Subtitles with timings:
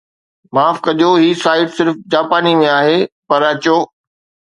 [0.53, 2.97] معاف ڪجو هي سائيٽ صرف جاپاني ۾ آهي
[3.29, 3.77] پر اچو